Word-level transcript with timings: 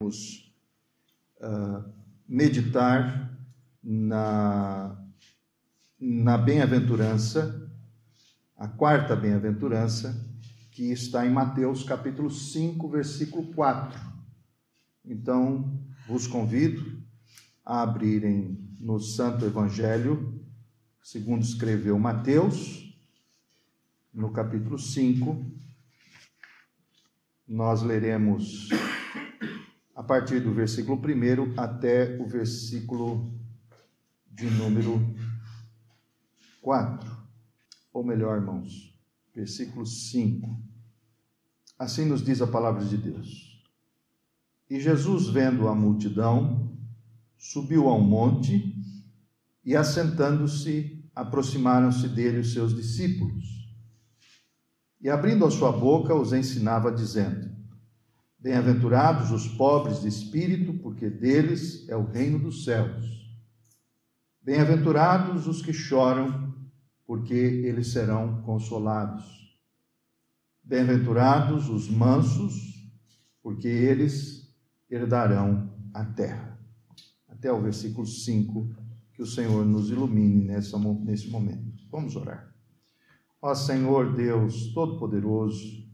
Vamos 0.00 0.54
uh, 1.40 1.92
meditar 2.28 3.36
na, 3.82 4.96
na 5.98 6.38
bem-aventurança, 6.38 7.68
a 8.56 8.68
quarta 8.68 9.16
bem-aventurança, 9.16 10.24
que 10.70 10.92
está 10.92 11.26
em 11.26 11.32
Mateus 11.32 11.82
capítulo 11.82 12.30
5, 12.30 12.88
versículo 12.88 13.52
4. 13.52 13.98
Então, 15.04 15.82
vos 16.06 16.28
convido 16.28 17.02
a 17.64 17.82
abrirem 17.82 18.56
no 18.78 19.00
Santo 19.00 19.44
Evangelho, 19.44 20.40
segundo 21.02 21.42
escreveu 21.42 21.98
Mateus, 21.98 22.96
no 24.14 24.30
capítulo 24.30 24.78
5, 24.78 25.44
nós 27.48 27.82
leremos 27.82 28.68
partir 30.08 30.40
do 30.40 30.54
versículo 30.54 30.98
1 30.98 31.60
até 31.60 32.18
o 32.18 32.26
versículo 32.26 33.30
de 34.26 34.46
número 34.50 35.14
4. 36.62 37.18
Ou 37.92 38.02
melhor, 38.02 38.38
irmãos, 38.38 38.98
versículo 39.34 39.84
5. 39.84 40.48
Assim 41.78 42.06
nos 42.06 42.24
diz 42.24 42.40
a 42.40 42.46
palavra 42.46 42.82
de 42.84 42.96
Deus. 42.96 43.62
E 44.70 44.80
Jesus, 44.80 45.28
vendo 45.28 45.68
a 45.68 45.74
multidão, 45.74 46.74
subiu 47.36 47.86
a 47.88 47.94
um 47.94 48.02
monte 48.02 48.74
e, 49.62 49.76
assentando-se, 49.76 51.04
aproximaram-se 51.14 52.08
dele 52.08 52.38
os 52.38 52.54
seus 52.54 52.74
discípulos. 52.74 53.44
E 55.02 55.10
abrindo 55.10 55.44
a 55.44 55.50
sua 55.50 55.70
boca, 55.70 56.14
os 56.14 56.32
ensinava, 56.32 56.90
dizendo: 56.90 57.57
Bem-aventurados 58.48 59.30
os 59.30 59.46
pobres 59.46 60.00
de 60.00 60.08
espírito, 60.08 60.72
porque 60.82 61.10
deles 61.10 61.86
é 61.86 61.94
o 61.94 62.06
reino 62.06 62.38
dos 62.38 62.64
céus. 62.64 63.30
Bem-aventurados 64.40 65.46
os 65.46 65.60
que 65.60 65.70
choram, 65.70 66.54
porque 67.04 67.34
eles 67.34 67.88
serão 67.88 68.40
consolados. 68.40 69.54
Bem-aventurados 70.64 71.68
os 71.68 71.90
mansos, 71.90 72.90
porque 73.42 73.68
eles 73.68 74.50
herdarão 74.90 75.70
a 75.92 76.02
terra. 76.06 76.58
Até 77.28 77.52
o 77.52 77.60
versículo 77.60 78.06
5, 78.06 78.74
que 79.12 79.20
o 79.20 79.26
Senhor 79.26 79.62
nos 79.66 79.90
ilumine 79.90 80.42
nessa, 80.42 80.78
nesse 80.78 81.28
momento. 81.28 81.84
Vamos 81.90 82.16
orar. 82.16 82.50
Ó 83.42 83.54
Senhor 83.54 84.16
Deus 84.16 84.72
Todo-Poderoso, 84.72 85.86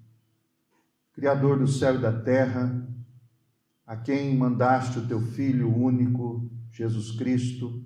Criador 1.15 1.61
do 1.61 1.69
céu 1.69 1.95
e 1.95 1.99
da 1.99 2.13
terra, 2.13 2.85
a 3.87 3.97
quem 3.97 4.37
mandaste 4.37 4.99
o 4.99 5.07
teu 5.07 5.21
Filho 5.21 5.73
único, 5.73 6.51
Jesus 6.73 7.13
Cristo, 7.13 7.85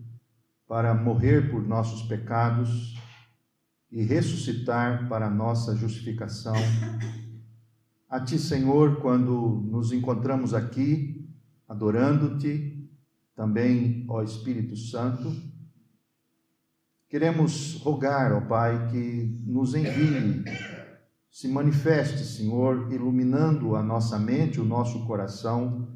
para 0.66 0.94
morrer 0.94 1.50
por 1.50 1.62
nossos 1.62 2.02
pecados 2.08 2.98
e 3.90 4.02
ressuscitar 4.02 5.08
para 5.10 5.28
nossa 5.28 5.76
justificação. 5.76 6.56
A 8.08 8.18
ti, 8.18 8.38
Senhor, 8.38 9.02
quando 9.02 9.62
nos 9.70 9.92
encontramos 9.92 10.54
aqui, 10.54 11.28
adorando-te, 11.68 12.90
também, 13.36 14.06
ó 14.08 14.22
Espírito 14.22 14.74
Santo, 14.74 15.30
queremos 17.10 17.78
rogar, 17.82 18.32
ó 18.32 18.40
Pai, 18.40 18.88
que 18.90 19.44
nos 19.46 19.74
envie 19.74 20.44
se 21.38 21.46
manifeste, 21.46 22.24
Senhor, 22.24 22.92
iluminando 22.92 23.76
a 23.76 23.80
nossa 23.80 24.18
mente, 24.18 24.60
o 24.60 24.64
nosso 24.64 25.06
coração, 25.06 25.86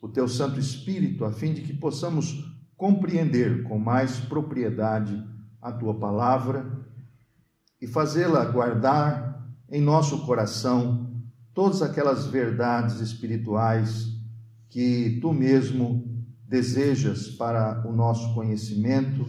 o 0.00 0.06
teu 0.06 0.28
Santo 0.28 0.60
Espírito, 0.60 1.24
a 1.24 1.32
fim 1.32 1.52
de 1.52 1.62
que 1.62 1.72
possamos 1.72 2.44
compreender 2.76 3.64
com 3.64 3.80
mais 3.80 4.20
propriedade 4.20 5.20
a 5.60 5.72
tua 5.72 5.98
palavra 5.98 6.86
e 7.80 7.86
fazê-la 7.88 8.44
guardar 8.44 9.44
em 9.68 9.80
nosso 9.80 10.24
coração 10.24 11.10
todas 11.52 11.82
aquelas 11.82 12.28
verdades 12.28 13.00
espirituais 13.00 14.06
que 14.70 15.18
tu 15.20 15.32
mesmo 15.32 16.24
desejas 16.46 17.26
para 17.26 17.84
o 17.88 17.92
nosso 17.92 18.32
conhecimento, 18.34 19.26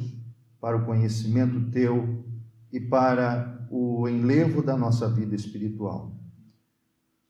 para 0.62 0.78
o 0.78 0.85
conhecimento 0.85 1.72
teu 1.72 2.23
e 2.72 2.79
para 2.79 3.62
o 3.75 4.07
enlevo 4.07 4.61
da 4.61 4.78
nossa 4.78 5.09
vida 5.09 5.34
espiritual. 5.34 6.16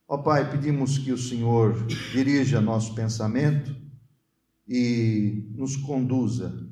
Ó 0.06 0.18
Pai, 0.18 0.52
pedimos 0.52 0.98
que 0.98 1.14
o 1.14 1.18
Senhor 1.18 1.88
dirija 2.12 2.60
nosso 2.60 2.94
pensamento 2.94 3.74
e 4.68 5.50
nos 5.56 5.78
conduza 5.78 6.70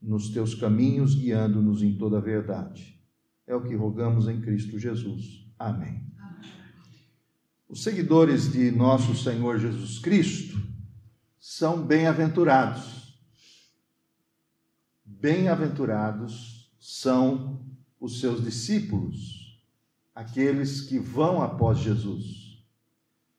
nos 0.00 0.30
teus 0.30 0.54
caminhos, 0.54 1.14
guiando-nos 1.14 1.82
em 1.82 1.98
toda 1.98 2.16
a 2.16 2.20
verdade. 2.22 2.98
É 3.46 3.54
o 3.54 3.62
que 3.62 3.74
rogamos 3.74 4.26
em 4.26 4.40
Cristo 4.40 4.78
Jesus. 4.78 5.46
Amém. 5.58 6.02
Os 7.68 7.82
seguidores 7.82 8.50
de 8.50 8.70
nosso 8.70 9.14
Senhor 9.14 9.58
Jesus 9.58 9.98
Cristo 9.98 10.58
são 11.38 11.86
bem-aventurados. 11.86 13.20
Bem-aventurados 15.04 16.72
são 16.80 17.60
os 18.00 18.18
seus 18.20 18.42
discípulos, 18.42 19.60
aqueles 20.14 20.80
que 20.80 20.98
vão 20.98 21.42
após 21.42 21.78
Jesus. 21.78 22.64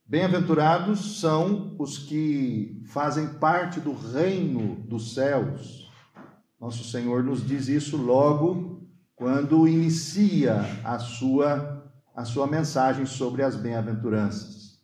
Bem-aventurados 0.06 1.20
são 1.20 1.76
os 1.80 1.98
que 1.98 2.84
fazem 2.86 3.28
parte 3.36 3.80
do 3.80 3.94
reino 3.94 4.76
dos 4.88 5.14
céus. 5.14 5.90
Nosso 6.60 6.84
Senhor 6.84 7.24
nos 7.24 7.46
diz 7.46 7.68
isso 7.68 7.98
logo 7.98 8.88
quando 9.16 9.68
inicia 9.68 10.62
a 10.84 11.00
sua 11.00 11.82
a 12.14 12.26
sua 12.26 12.46
mensagem 12.46 13.06
sobre 13.06 13.42
as 13.42 13.56
bem-aventuranças. 13.56 14.80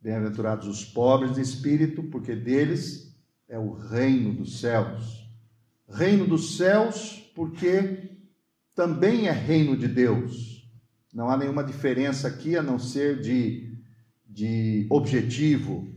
Bem-aventurados 0.00 0.68
os 0.68 0.84
pobres 0.84 1.34
de 1.34 1.40
espírito, 1.40 2.02
porque 2.04 2.36
deles 2.36 3.16
é 3.48 3.58
o 3.58 3.72
reino 3.72 4.34
dos 4.34 4.60
céus. 4.60 5.26
Reino 5.88 6.26
dos 6.26 6.56
céus, 6.56 7.30
porque 7.34 8.07
também 8.78 9.26
é 9.26 9.32
reino 9.32 9.76
de 9.76 9.88
Deus. 9.88 10.64
Não 11.12 11.28
há 11.28 11.36
nenhuma 11.36 11.64
diferença 11.64 12.28
aqui 12.28 12.56
a 12.56 12.62
não 12.62 12.78
ser 12.78 13.20
de, 13.20 13.76
de 14.24 14.86
objetivo. 14.88 15.88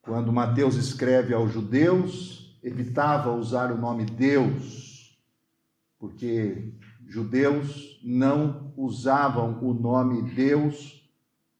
Quando 0.00 0.32
Mateus 0.32 0.76
escreve 0.76 1.34
aos 1.34 1.52
judeus, 1.52 2.56
evitava 2.62 3.34
usar 3.34 3.72
o 3.72 3.76
nome 3.76 4.04
Deus, 4.04 5.18
porque 5.98 6.74
judeus 7.08 8.00
não 8.04 8.72
usavam 8.76 9.58
o 9.60 9.74
nome 9.74 10.30
Deus 10.30 11.10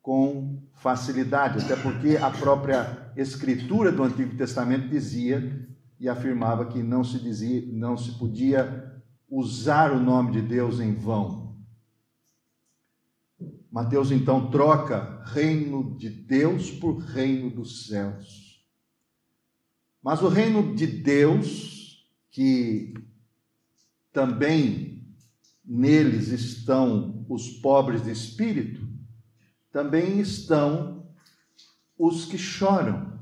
com 0.00 0.62
facilidade, 0.74 1.64
até 1.64 1.74
porque 1.74 2.16
a 2.16 2.30
própria 2.30 3.10
escritura 3.16 3.90
do 3.90 4.04
Antigo 4.04 4.36
Testamento 4.36 4.88
dizia 4.88 5.68
e 5.98 6.08
afirmava 6.08 6.66
que 6.66 6.84
não 6.84 7.02
se 7.02 7.18
dizia, 7.18 7.64
não 7.72 7.96
se 7.96 8.16
podia 8.16 8.96
usar 9.28 9.92
o 9.92 10.00
nome 10.00 10.32
de 10.32 10.42
Deus 10.42 10.80
em 10.80 10.94
vão. 10.94 11.56
Mateus 13.70 14.10
então 14.10 14.50
troca 14.50 15.22
reino 15.26 15.96
de 15.96 16.08
Deus 16.08 16.70
por 16.70 16.98
reino 16.98 17.50
dos 17.50 17.86
céus. 17.86 18.64
Mas 20.02 20.22
o 20.22 20.28
reino 20.28 20.74
de 20.74 20.86
Deus, 20.86 22.08
que 22.30 22.94
também 24.12 25.06
neles 25.62 26.28
estão 26.28 27.26
os 27.28 27.48
pobres 27.48 28.02
de 28.02 28.10
espírito, 28.10 28.88
também 29.70 30.18
estão 30.18 31.06
os 31.98 32.24
que 32.24 32.38
choram. 32.38 33.18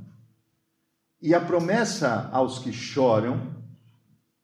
E 1.20 1.34
a 1.34 1.40
promessa 1.40 2.30
aos 2.30 2.60
que 2.60 2.72
choram 2.72 3.55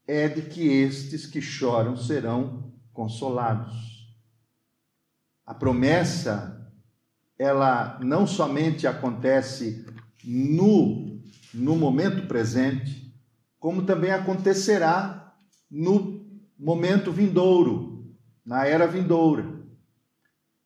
é 0.06 0.28
de 0.28 0.42
que 0.42 0.66
estes 0.66 1.26
que 1.26 1.40
choram 1.40 1.96
serão 1.96 2.72
consolados. 2.92 3.72
A 5.46 5.54
promessa, 5.54 6.70
ela 7.38 7.98
não 8.02 8.26
somente 8.26 8.86
acontece 8.86 9.86
no, 10.24 11.20
no 11.52 11.76
momento 11.76 12.26
presente, 12.26 13.12
como 13.58 13.84
também 13.84 14.10
acontecerá 14.10 15.34
no 15.70 16.22
momento 16.58 17.10
vindouro, 17.12 18.14
na 18.44 18.66
era 18.66 18.86
vindoura. 18.86 19.60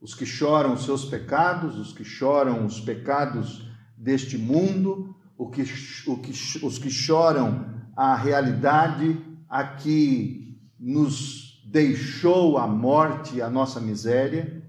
Os 0.00 0.14
que 0.14 0.26
choram 0.26 0.74
os 0.74 0.84
seus 0.84 1.04
pecados, 1.04 1.78
os 1.78 1.92
que 1.92 2.04
choram 2.04 2.66
os 2.66 2.80
pecados 2.80 3.68
deste 3.96 4.36
mundo, 4.36 5.16
o 5.38 5.50
que, 5.50 5.62
o 6.06 6.18
que, 6.18 6.30
os 6.64 6.78
que 6.78 6.90
choram 6.90 7.75
a 7.96 8.14
realidade 8.14 9.19
a 9.48 9.64
que 9.64 10.60
nos 10.78 11.62
deixou 11.64 12.58
a 12.58 12.66
morte 12.66 13.37
e 13.37 13.43
a 13.43 13.48
nossa 13.48 13.81
miséria, 13.81 14.62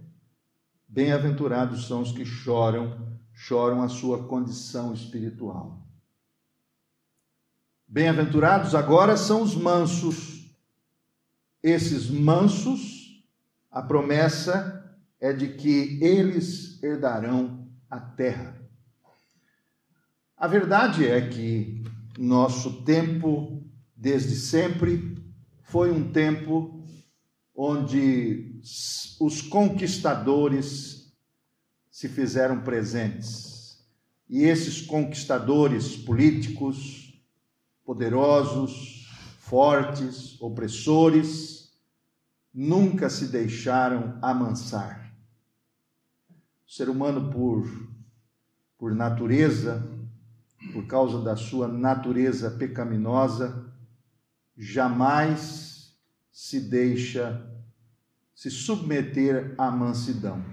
bem-aventurados 0.88 1.88
são 1.88 2.02
os 2.02 2.12
que 2.12 2.26
choram, 2.26 3.20
choram 3.34 3.84
a 3.84 3.90
sua 3.90 4.28
condição 4.28 4.94
espiritual. 4.94 5.86
Bem-aventurados 7.86 8.74
agora 8.74 9.18
são 9.18 9.42
os 9.42 9.56
mansos. 9.56 10.50
Esses 11.62 12.10
mansos, 12.10 13.24
a 13.70 13.82
promessa 13.82 14.98
é 15.20 15.34
de 15.34 15.50
que 15.50 16.00
eles 16.02 16.82
herdarão 16.82 17.68
a 17.90 18.00
terra. 18.00 18.56
A 20.38 20.48
verdade 20.48 21.08
é 21.08 21.28
que 21.28 21.77
nosso 22.18 22.84
tempo, 22.84 23.64
desde 23.96 24.36
sempre, 24.36 25.18
foi 25.64 25.92
um 25.92 26.12
tempo 26.12 26.84
onde 27.56 28.60
os 29.20 29.42
conquistadores 29.42 31.14
se 31.90 32.08
fizeram 32.08 32.62
presentes. 32.62 33.84
E 34.30 34.44
esses 34.44 34.82
conquistadores 34.82 35.96
políticos, 35.96 37.20
poderosos, 37.84 39.10
fortes, 39.40 40.40
opressores, 40.42 41.72
nunca 42.54 43.10
se 43.10 43.28
deixaram 43.28 44.20
amansar. 44.22 45.16
O 46.68 46.72
ser 46.72 46.90
humano, 46.90 47.32
por, 47.32 47.66
por 48.78 48.94
natureza, 48.94 49.97
por 50.74 50.86
causa 50.88 51.22
da 51.22 51.36
sua 51.36 51.68
natureza 51.68 52.52
pecaminosa, 52.52 53.72
jamais 54.58 55.96
se 56.32 56.60
deixa 56.60 57.46
se 58.34 58.52
submeter 58.52 59.56
à 59.58 59.72
mansidão. 59.72 60.44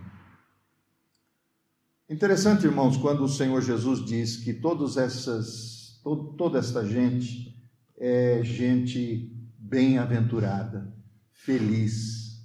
Interessante, 2.09 2.65
irmãos, 2.65 2.97
quando 2.97 3.25
o 3.25 3.29
Senhor 3.29 3.61
Jesus 3.61 4.03
diz 4.05 4.37
que 4.37 4.55
todas 4.55 4.97
essas, 4.97 6.01
todo, 6.03 6.33
toda 6.35 6.59
esta 6.59 6.83
gente 6.83 7.55
é 7.99 8.43
gente 8.43 9.31
bem-aventurada, 9.59 10.95
feliz. 11.31 12.43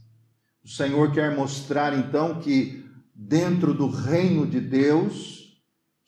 O 0.64 0.68
Senhor 0.68 1.14
quer 1.14 1.36
mostrar 1.36 1.98
então 1.98 2.40
que 2.42 2.86
dentro 3.16 3.74
do 3.74 3.90
reino 3.90 4.46
de 4.46 4.60
Deus 4.60 5.39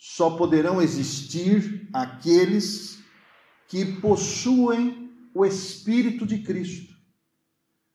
só 0.04 0.32
poderão 0.32 0.82
existir 0.82 1.88
aqueles 1.94 2.98
que 3.68 3.86
possuem 4.02 5.14
o 5.32 5.46
Espírito 5.46 6.26
de 6.26 6.40
Cristo. 6.40 6.96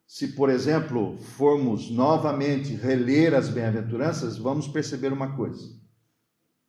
Se, 0.07 0.29
por 0.29 0.49
exemplo, 0.49 1.19
formos 1.19 1.91
novamente 1.91 2.73
reler 2.77 3.35
as 3.35 3.49
bem-aventuranças, 3.49 4.39
vamos 4.39 4.69
perceber 4.69 5.13
uma 5.13 5.35
coisa. 5.35 5.69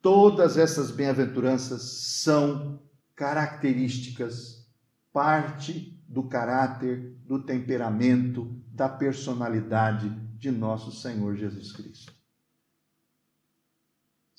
Todas 0.02 0.58
essas 0.58 0.90
bem-aventuranças 0.90 1.82
são 1.82 2.82
características, 3.14 4.66
parte 5.12 6.02
do 6.08 6.24
caráter, 6.24 7.16
do 7.24 7.44
temperamento, 7.44 8.60
da 8.72 8.88
personalidade 8.88 10.10
de 10.36 10.50
nosso 10.50 10.90
Senhor 10.90 11.36
Jesus 11.36 11.70
Cristo. 11.70 12.17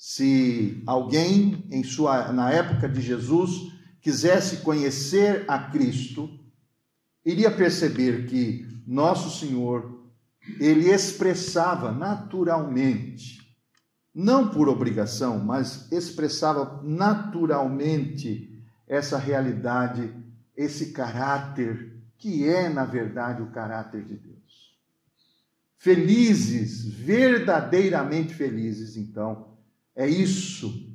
Se 0.02 0.82
alguém 0.86 1.66
em 1.70 1.84
sua 1.84 2.32
na 2.32 2.50
época 2.50 2.88
de 2.88 3.02
Jesus 3.02 3.70
quisesse 4.00 4.62
conhecer 4.62 5.44
a 5.46 5.58
Cristo, 5.58 6.40
iria 7.22 7.50
perceber 7.50 8.24
que 8.26 8.66
nosso 8.86 9.38
Senhor, 9.38 10.10
ele 10.58 10.88
expressava 10.88 11.92
naturalmente, 11.92 13.54
não 14.14 14.48
por 14.48 14.70
obrigação, 14.70 15.38
mas 15.38 15.92
expressava 15.92 16.80
naturalmente 16.82 18.58
essa 18.88 19.18
realidade, 19.18 20.14
esse 20.56 20.92
caráter, 20.92 22.00
que 22.16 22.48
é, 22.48 22.70
na 22.70 22.86
verdade, 22.86 23.42
o 23.42 23.50
caráter 23.50 24.02
de 24.06 24.14
Deus. 24.14 24.78
Felizes, 25.76 26.86
verdadeiramente 26.86 28.32
felizes, 28.32 28.96
então, 28.96 29.49
é 30.00 30.08
isso. 30.08 30.88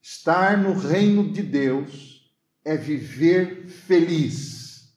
Estar 0.00 0.56
no 0.56 0.72
reino 0.72 1.32
de 1.32 1.42
Deus 1.42 2.30
é 2.64 2.76
viver 2.76 3.66
feliz. 3.68 4.94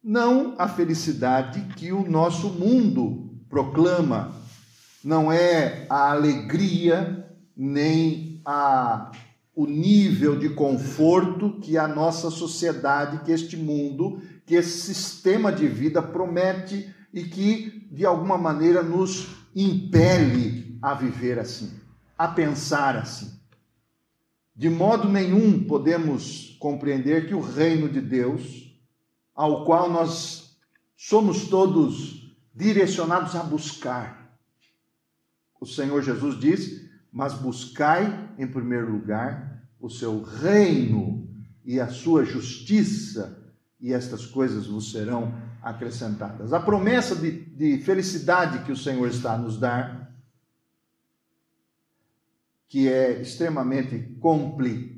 Não 0.00 0.54
a 0.56 0.68
felicidade 0.68 1.60
que 1.74 1.90
o 1.90 2.08
nosso 2.08 2.48
mundo 2.50 3.40
proclama, 3.48 4.32
não 5.02 5.32
é 5.32 5.84
a 5.90 6.12
alegria 6.12 7.28
nem 7.56 8.40
a 8.44 9.10
o 9.54 9.66
nível 9.66 10.38
de 10.38 10.48
conforto 10.50 11.58
que 11.60 11.76
a 11.76 11.86
nossa 11.86 12.30
sociedade, 12.30 13.22
que 13.22 13.32
este 13.32 13.54
mundo, 13.54 14.22
que 14.46 14.54
esse 14.54 14.94
sistema 14.94 15.52
de 15.52 15.68
vida 15.68 16.00
promete 16.00 16.94
e 17.12 17.24
que 17.24 17.86
de 17.92 18.06
alguma 18.06 18.38
maneira 18.38 18.82
nos 18.82 19.28
impele 19.54 20.78
a 20.80 20.94
viver 20.94 21.38
assim, 21.38 21.82
a 22.16 22.28
pensar 22.28 22.96
assim. 22.96 23.40
De 24.54 24.68
modo 24.68 25.08
nenhum 25.08 25.64
podemos 25.64 26.56
compreender 26.60 27.26
que 27.26 27.34
o 27.34 27.40
reino 27.40 27.88
de 27.88 28.00
Deus, 28.00 28.78
ao 29.34 29.64
qual 29.64 29.90
nós 29.90 30.56
somos 30.96 31.48
todos 31.48 32.32
direcionados 32.54 33.34
a 33.34 33.42
buscar. 33.42 34.36
O 35.60 35.66
Senhor 35.66 36.02
Jesus 36.02 36.38
diz: 36.38 36.88
Mas 37.10 37.34
buscai 37.34 38.30
em 38.38 38.46
primeiro 38.46 38.92
lugar 38.92 39.62
o 39.80 39.88
seu 39.88 40.22
reino 40.22 41.28
e 41.64 41.80
a 41.80 41.88
sua 41.88 42.24
justiça, 42.24 43.52
e 43.80 43.92
estas 43.92 44.26
coisas 44.26 44.66
vos 44.66 44.92
serão 44.92 45.34
acrescentadas. 45.62 46.52
A 46.52 46.60
promessa 46.60 47.16
de, 47.16 47.30
de 47.30 47.78
felicidade 47.78 48.64
que 48.64 48.72
o 48.72 48.76
Senhor 48.76 49.08
está 49.08 49.34
a 49.34 49.38
nos 49.38 49.58
dar 49.58 50.11
que 52.72 52.88
é 52.88 53.20
extremamente 53.20 54.16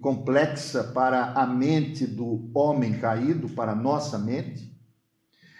complexa 0.00 0.84
para 0.84 1.32
a 1.32 1.44
mente 1.44 2.06
do 2.06 2.48
homem 2.54 3.00
caído, 3.00 3.48
para 3.48 3.72
a 3.72 3.74
nossa 3.74 4.16
mente, 4.16 4.72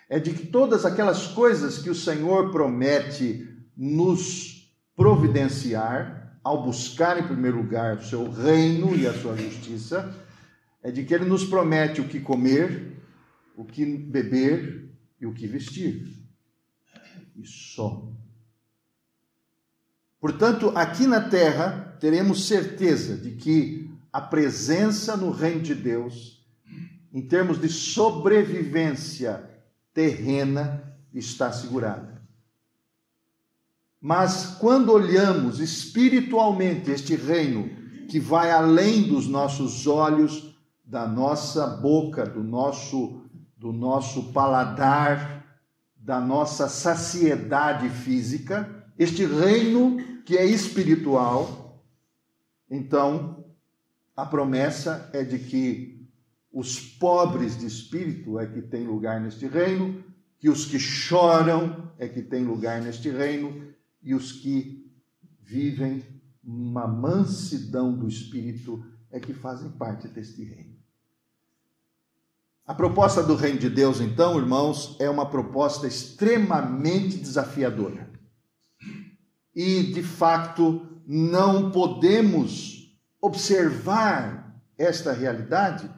é 0.08 0.20
de 0.20 0.32
que 0.32 0.46
todas 0.46 0.84
aquelas 0.84 1.26
coisas 1.26 1.76
que 1.78 1.90
o 1.90 1.94
Senhor 1.94 2.52
promete 2.52 3.52
nos 3.76 4.72
providenciar, 4.94 6.38
ao 6.44 6.62
buscar 6.62 7.18
em 7.18 7.26
primeiro 7.26 7.56
lugar 7.56 7.96
o 7.96 8.04
seu 8.04 8.30
reino 8.30 8.94
e 8.94 9.08
a 9.08 9.12
sua 9.12 9.36
justiça, 9.36 10.14
é 10.84 10.92
de 10.92 11.02
que 11.02 11.12
ele 11.12 11.24
nos 11.24 11.42
promete 11.42 12.00
o 12.00 12.06
que 12.06 12.20
comer, 12.20 12.96
o 13.56 13.64
que 13.64 13.84
beber 13.84 14.88
e 15.20 15.26
o 15.26 15.34
que 15.34 15.48
vestir. 15.48 16.06
E 17.34 17.44
só. 17.44 18.08
Portanto, 20.20 20.70
aqui 20.76 21.08
na 21.08 21.28
terra, 21.28 21.93
teremos 22.04 22.46
certeza 22.46 23.16
de 23.16 23.30
que 23.30 23.90
a 24.12 24.20
presença 24.20 25.16
no 25.16 25.30
reino 25.30 25.62
de 25.62 25.74
Deus, 25.74 26.44
em 27.10 27.22
termos 27.22 27.58
de 27.58 27.70
sobrevivência 27.70 29.42
terrena, 29.94 30.98
está 31.14 31.46
assegurada. 31.46 32.22
Mas 33.98 34.54
quando 34.60 34.92
olhamos 34.92 35.60
espiritualmente 35.60 36.90
este 36.90 37.16
reino, 37.16 37.70
que 38.06 38.20
vai 38.20 38.50
além 38.50 39.04
dos 39.04 39.26
nossos 39.26 39.86
olhos, 39.86 40.54
da 40.84 41.08
nossa 41.08 41.66
boca, 41.66 42.26
do 42.26 42.44
nosso, 42.44 43.22
do 43.56 43.72
nosso 43.72 44.30
paladar, 44.30 45.42
da 45.96 46.20
nossa 46.20 46.68
saciedade 46.68 47.88
física, 47.88 48.84
este 48.98 49.24
reino 49.24 49.96
que 50.26 50.36
é 50.36 50.44
espiritual, 50.44 51.63
então 52.70 53.44
a 54.16 54.24
promessa 54.24 55.10
é 55.12 55.24
de 55.24 55.38
que 55.38 56.08
os 56.52 56.78
pobres 56.78 57.58
de 57.58 57.66
espírito 57.66 58.38
é 58.38 58.46
que 58.46 58.62
têm 58.62 58.86
lugar 58.86 59.20
neste 59.20 59.46
reino, 59.46 60.04
que 60.38 60.48
os 60.48 60.64
que 60.64 60.78
choram 60.78 61.92
é 61.98 62.08
que 62.08 62.22
têm 62.22 62.44
lugar 62.44 62.80
neste 62.80 63.10
reino, 63.10 63.74
e 64.02 64.14
os 64.14 64.30
que 64.30 64.88
vivem 65.40 66.04
uma 66.42 66.86
mansidão 66.86 67.96
do 67.96 68.06
espírito 68.06 68.84
é 69.10 69.18
que 69.18 69.32
fazem 69.32 69.70
parte 69.70 70.06
deste 70.08 70.44
reino. 70.44 70.74
A 72.66 72.74
proposta 72.74 73.22
do 73.22 73.34
reino 73.34 73.58
de 73.58 73.68
Deus, 73.68 74.00
então, 74.00 74.38
irmãos, 74.38 74.96
é 74.98 75.10
uma 75.10 75.28
proposta 75.28 75.86
extremamente 75.86 77.18
desafiadora 77.18 78.10
e, 79.54 79.82
de 79.92 80.02
fato, 80.02 80.93
não 81.06 81.70
podemos 81.70 82.96
observar 83.20 84.62
esta 84.76 85.12
realidade 85.12 85.90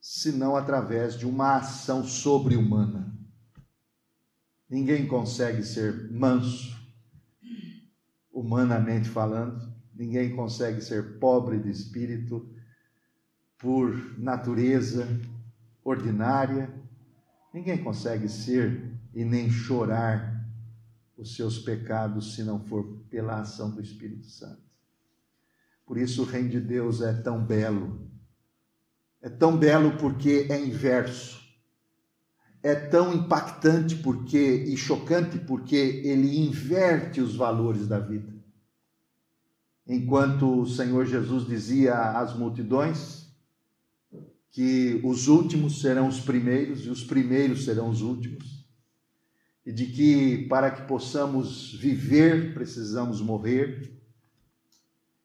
senão 0.00 0.56
através 0.56 1.16
de 1.16 1.26
uma 1.26 1.56
ação 1.56 2.04
sobre-humana. 2.04 3.14
Ninguém 4.68 5.06
consegue 5.06 5.62
ser 5.62 6.10
manso. 6.10 6.74
humanamente 8.32 9.08
falando. 9.08 9.72
Ninguém 9.94 10.34
consegue 10.34 10.80
ser 10.80 11.20
pobre 11.20 11.56
de 11.60 11.70
espírito 11.70 12.52
por 13.56 14.18
natureza 14.18 15.06
ordinária. 15.84 16.68
Ninguém 17.52 17.82
consegue 17.82 18.28
ser 18.28 18.92
e 19.14 19.24
nem 19.24 19.48
chorar 19.48 20.33
os 21.16 21.34
seus 21.36 21.58
pecados 21.58 22.34
se 22.34 22.42
não 22.42 22.60
for 22.60 22.84
pela 23.08 23.40
ação 23.40 23.70
do 23.70 23.80
Espírito 23.80 24.26
Santo. 24.26 24.62
Por 25.86 25.98
isso 25.98 26.22
o 26.22 26.24
reino 26.24 26.48
de 26.48 26.60
Deus 26.60 27.00
é 27.00 27.12
tão 27.12 27.44
belo. 27.44 28.10
É 29.20 29.28
tão 29.28 29.56
belo 29.56 29.96
porque 29.98 30.46
é 30.50 30.58
inverso. 30.60 31.42
É 32.62 32.74
tão 32.74 33.12
impactante 33.12 33.96
porque 33.96 34.38
e 34.38 34.76
chocante 34.76 35.38
porque 35.38 35.76
ele 35.76 36.38
inverte 36.38 37.20
os 37.20 37.36
valores 37.36 37.86
da 37.86 37.98
vida. 37.98 38.34
Enquanto 39.86 40.62
o 40.62 40.66
Senhor 40.66 41.04
Jesus 41.04 41.46
dizia 41.46 41.94
às 42.18 42.34
multidões 42.34 43.24
que 44.50 45.00
os 45.04 45.28
últimos 45.28 45.80
serão 45.80 46.08
os 46.08 46.20
primeiros 46.20 46.86
e 46.86 46.88
os 46.88 47.04
primeiros 47.04 47.64
serão 47.64 47.90
os 47.90 48.00
últimos, 48.00 48.63
e 49.64 49.72
de 49.72 49.86
que 49.86 50.46
para 50.48 50.70
que 50.70 50.82
possamos 50.82 51.72
viver 51.74 52.52
precisamos 52.54 53.20
morrer, 53.20 53.92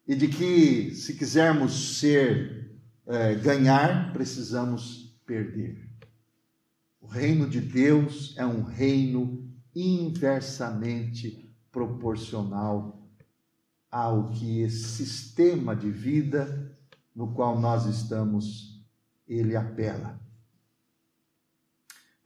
e 0.07 0.15
de 0.15 0.27
que 0.27 0.95
se 0.95 1.13
quisermos 1.15 1.99
ser 1.99 2.71
é, 3.05 3.35
ganhar 3.35 4.11
precisamos 4.13 5.15
perder. 5.25 5.87
O 7.01 7.07
reino 7.07 7.47
de 7.47 7.61
Deus 7.61 8.33
é 8.37 8.45
um 8.45 8.63
reino 8.63 9.47
inversamente 9.75 11.53
proporcional 11.71 12.99
ao 13.91 14.29
que 14.31 14.61
esse 14.61 14.83
sistema 14.83 15.75
de 15.75 15.89
vida 15.89 16.71
no 17.15 17.33
qual 17.33 17.59
nós 17.59 17.85
estamos 17.85 18.83
ele 19.27 19.55
apela. 19.55 20.19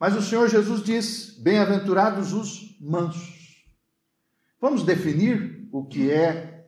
Mas 0.04 0.18
o 0.18 0.22
Senhor 0.22 0.50
Jesus 0.50 0.84
diz: 0.84 1.38
Bem-aventurados 1.40 2.34
os 2.34 2.78
mansos. 2.78 3.64
Vamos 4.60 4.84
definir 4.84 5.66
o 5.72 5.86
que 5.86 6.12
é 6.12 6.68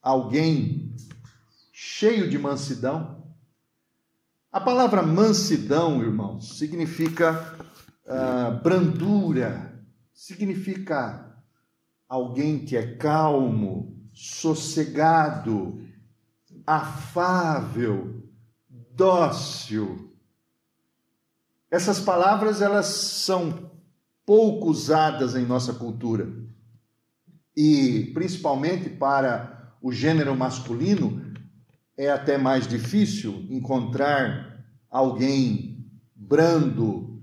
alguém 0.00 0.96
cheio 1.70 2.30
de 2.30 2.38
mansidão? 2.38 3.22
A 4.50 4.58
palavra 4.58 5.02
mansidão, 5.02 6.02
irmãos, 6.02 6.56
significa 6.56 7.54
uh, 8.06 8.62
brandura, 8.62 9.84
significa 10.14 11.38
alguém 12.08 12.64
que 12.64 12.78
é 12.78 12.96
calmo, 12.96 13.94
sossegado, 14.14 15.86
afável, 16.66 18.26
dócil. 18.94 20.07
Essas 21.70 22.00
palavras 22.00 22.62
elas 22.62 22.86
são 22.86 23.70
pouco 24.24 24.70
usadas 24.70 25.34
em 25.34 25.44
nossa 25.44 25.74
cultura. 25.74 26.28
E 27.56 28.10
principalmente 28.14 28.88
para 28.88 29.74
o 29.82 29.92
gênero 29.92 30.34
masculino 30.36 31.34
é 31.96 32.10
até 32.10 32.38
mais 32.38 32.66
difícil 32.66 33.46
encontrar 33.50 34.64
alguém 34.90 35.84
brando, 36.14 37.22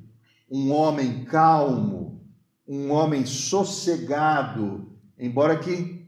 um 0.49 0.71
homem 0.71 1.25
calmo, 1.25 2.23
um 2.67 2.91
homem 2.91 3.25
sossegado, 3.25 4.91
embora 5.17 5.57
que 5.57 6.07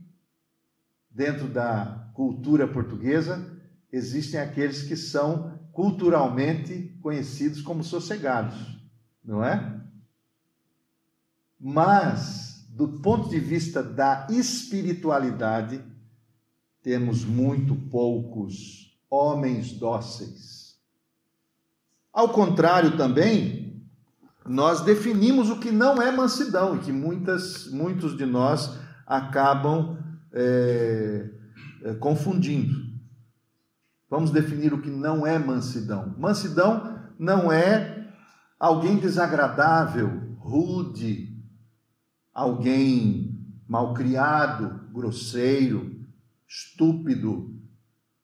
dentro 1.10 1.48
da 1.48 2.12
cultura 2.13 2.67
portuguesa 2.67 3.56
existem 3.91 4.39
aqueles 4.39 4.84
que 4.84 4.96
são 4.96 5.57
culturalmente 5.77 6.98
conhecidos 7.03 7.62
como 7.62 7.84
sossegados, 7.84 8.57
não 9.24 9.43
é? 9.43 9.79
Mas, 11.60 12.65
do 12.72 12.88
ponto 13.00 13.29
de 13.29 13.39
vista 13.39 13.84
da 13.84 14.25
espiritualidade, 14.31 15.79
temos 16.81 17.24
muito 17.24 17.75
poucos 17.75 18.98
homens 19.07 19.72
dóceis. 19.74 20.79
Ao 22.12 22.29
contrário, 22.29 22.98
também, 22.98 23.88
nós 24.48 24.81
definimos 24.81 25.51
o 25.51 25.60
que 25.60 25.69
não 25.72 26.01
é 26.01 26.12
mansidão 26.12 26.75
e 26.75 26.79
que 26.79 26.91
muitas, 26.91 27.67
muitos 27.67 28.17
de 28.17 28.25
nós 28.25 28.79
acabam 29.05 29.96
é, 30.34 31.29
é, 31.84 31.93
confundindo. 31.93 32.87
Vamos 34.10 34.32
definir 34.32 34.74
o 34.74 34.82
que 34.82 34.90
não 34.90 35.28
é 35.28 35.38
mansidão. 35.38 36.16
Mansidão 36.18 36.98
não 37.20 37.52
é 37.52 38.08
alguém 38.60 38.98
desagradável, 38.98 40.36
rude, 40.40 41.38
alguém 42.34 43.38
malcriado, 43.68 44.88
grosseiro, 44.94 46.06
estúpido, 46.48 47.54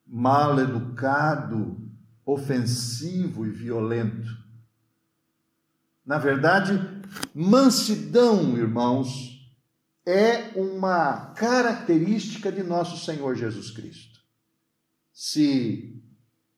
mal 0.07 0.57
educado, 0.59 1.77
ofensivo 2.25 3.45
e 3.45 3.49
violento. 3.49 4.41
Na 6.05 6.17
verdade, 6.17 6.79
mansidão, 7.33 8.57
irmãos, 8.57 9.33
é 10.05 10.51
uma 10.55 11.33
característica 11.33 12.51
de 12.51 12.63
nosso 12.63 13.03
Senhor 13.03 13.35
Jesus 13.35 13.71
Cristo. 13.71 14.12
Se 15.15 16.01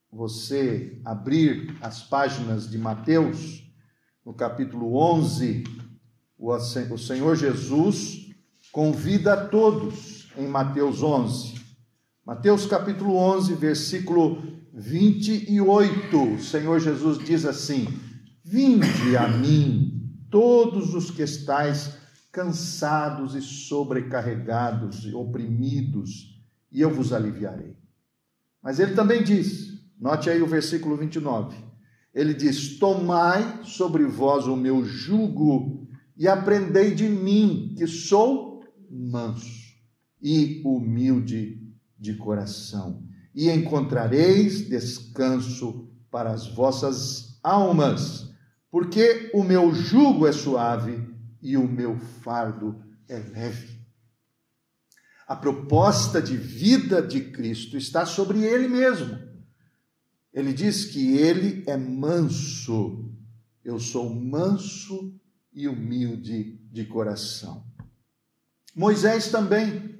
você 0.09 1.01
abrir 1.03 1.75
as 1.81 2.03
páginas 2.03 2.69
de 2.69 2.77
Mateus, 2.77 3.69
no 4.25 4.33
capítulo 4.33 4.95
11, 4.95 5.65
o 6.39 6.97
Senhor 6.97 7.35
Jesus 7.35 8.33
convida 8.71 9.33
a 9.33 9.47
todos 9.49 10.31
em 10.37 10.47
Mateus 10.47 11.03
11. 11.03 11.55
Mateus 12.25 12.65
capítulo 12.65 13.17
11, 13.17 13.55
versículo 13.55 14.41
28, 14.73 16.23
o 16.23 16.41
Senhor 16.41 16.79
Jesus 16.79 17.17
diz 17.17 17.45
assim: 17.45 17.87
Vinde 18.41 19.17
a 19.17 19.27
mim, 19.27 20.17
todos 20.31 20.93
os 20.93 21.11
que 21.11 21.23
estáis 21.23 21.97
cansados 22.31 23.35
e 23.35 23.41
sobrecarregados 23.41 25.03
e 25.03 25.13
oprimidos, 25.13 26.41
e 26.71 26.79
eu 26.79 26.89
vos 26.89 27.11
aliviarei. 27.11 27.84
Mas 28.65 28.79
ele 28.79 28.95
também 28.95 29.21
diz, 29.21 29.79
note 30.01 30.27
aí 30.27 30.41
o 30.41 30.47
versículo 30.47 30.97
29. 30.97 31.55
Ele 32.11 32.33
diz: 32.33 32.79
Tomai 32.79 33.59
sobre 33.63 34.05
vós 34.05 34.47
o 34.47 34.55
meu 34.55 34.83
jugo 34.83 35.87
e 36.17 36.27
aprendei 36.27 36.95
de 36.95 37.07
mim, 37.07 37.75
que 37.77 37.85
sou 37.85 38.63
manso 38.89 39.65
e 40.19 40.63
humilde 40.65 41.61
de 41.99 42.15
coração, 42.15 43.03
e 43.35 43.51
encontrareis 43.51 44.67
descanso 44.67 45.87
para 46.09 46.31
as 46.31 46.47
vossas 46.47 47.37
almas, 47.43 48.33
porque 48.71 49.29
o 49.31 49.43
meu 49.43 49.71
jugo 49.75 50.25
é 50.25 50.31
suave 50.31 51.07
e 51.39 51.55
o 51.55 51.67
meu 51.67 51.99
fardo 51.99 52.81
é 53.07 53.19
leve. 53.19 53.74
A 55.27 55.35
proposta 55.35 56.21
de 56.21 56.37
vida 56.37 57.01
de 57.01 57.19
Cristo 57.31 57.77
está 57.77 58.05
sobre 58.05 58.43
ele 58.43 58.67
mesmo. 58.67 59.17
Ele 60.31 60.53
diz 60.53 60.85
que 60.85 61.17
ele 61.17 61.63
é 61.65 61.75
manso. 61.75 63.11
Eu 63.63 63.79
sou 63.79 64.13
manso 64.13 65.15
e 65.51 65.67
humilde 65.67 66.59
de 66.71 66.85
coração. 66.85 67.65
Moisés 68.75 69.29
também. 69.29 69.95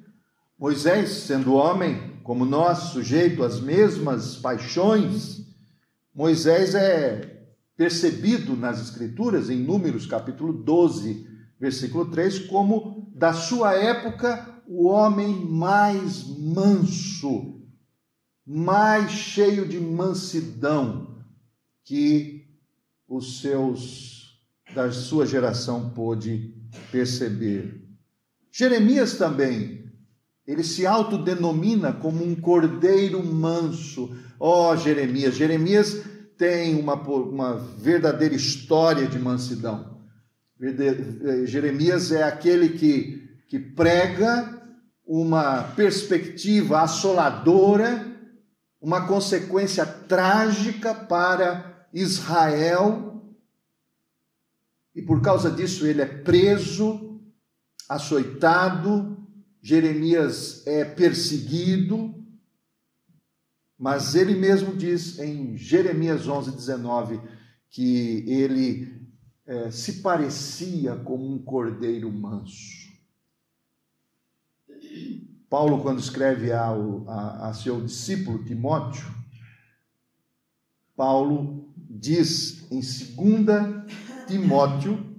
Moisés, 0.60 1.10
sendo 1.10 1.54
homem, 1.54 2.20
como 2.24 2.46
nós, 2.46 2.92
sujeito 2.92 3.44
às 3.44 3.60
mesmas 3.60 4.36
paixões, 4.36 5.46
Moisés 6.14 6.76
é 6.76 7.46
percebido 7.76 8.56
nas 8.56 8.80
Escrituras, 8.80 9.50
em 9.50 9.58
Números 9.58 10.06
capítulo 10.06 10.54
12, 10.54 11.28
versículo 11.60 12.06
3, 12.12 12.40
como 12.48 13.12
da 13.14 13.34
sua 13.34 13.74
época 13.74 14.55
o 14.68 14.88
homem 14.88 15.46
mais 15.46 16.24
manso, 16.38 17.62
mais 18.46 19.12
cheio 19.12 19.68
de 19.68 19.80
mansidão 19.80 21.16
que 21.84 22.48
os 23.08 23.42
seus 23.42 24.16
da 24.74 24.92
sua 24.92 25.26
geração 25.26 25.90
pôde 25.92 26.54
perceber. 26.92 27.82
Jeremias 28.52 29.18
também, 29.18 29.92
ele 30.46 30.64
se 30.64 30.86
autodenomina 30.86 31.94
como 31.94 32.24
um 32.24 32.36
cordeiro 32.36 33.24
manso. 33.24 34.16
Ó 34.40 34.72
oh, 34.72 34.78
Jeremias, 34.78 35.36
Jeremias 35.36 36.04
tem 36.38 36.76
uma, 36.76 36.96
uma 36.96 37.58
verdadeira 37.58 38.36
história 38.36 39.08
de 39.08 39.18
mansidão. 39.18 40.02
Jeremias 41.46 42.12
é 42.12 42.24
aquele 42.24 42.70
que, 42.70 43.30
que 43.48 43.60
prega 43.60 44.55
uma 45.06 45.64
perspectiva 45.76 46.82
assoladora, 46.82 48.14
uma 48.82 49.08
consequência 49.08 49.86
trágica 49.86 50.94
para 50.94 51.88
Israel. 51.94 53.24
E 54.96 55.02
por 55.02 55.22
causa 55.22 55.52
disso 55.52 55.86
ele 55.86 56.02
é 56.02 56.06
preso, 56.06 57.22
açoitado, 57.88 59.16
Jeremias 59.62 60.66
é 60.68 60.86
perseguido, 60.86 62.14
mas 63.78 64.16
ele 64.16 64.36
mesmo 64.36 64.76
diz 64.76 65.20
em 65.20 65.58
Jeremias 65.58 66.28
11, 66.28 66.52
19, 66.52 67.20
que 67.70 68.24
ele 68.28 68.96
é, 69.46 69.70
se 69.70 70.02
parecia 70.02 70.96
como 70.96 71.34
um 71.34 71.38
cordeiro 71.38 72.12
manso. 72.12 72.85
Paulo, 75.50 75.82
quando 75.82 76.00
escreve 76.00 76.52
ao, 76.52 77.08
a, 77.08 77.50
a 77.50 77.54
seu 77.54 77.82
discípulo 77.82 78.44
Timóteo, 78.44 79.06
Paulo 80.96 81.74
diz 81.76 82.70
em 82.72 82.80
2 82.80 83.94
Timóteo, 84.28 85.16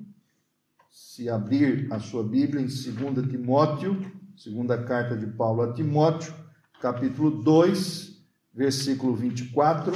se 0.91 1.29
abrir 1.29 1.91
a 1.91 1.99
sua 1.99 2.23
Bíblia 2.23 2.61
em 2.61 2.67
2 2.67 3.29
Timóteo, 3.31 3.99
segunda 4.37 4.83
carta 4.85 5.17
de 5.17 5.27
Paulo 5.27 5.63
a 5.63 5.73
Timóteo, 5.73 6.35
capítulo 6.81 7.43
2, 7.43 8.23
versículo 8.53 9.15
24, 9.15 9.93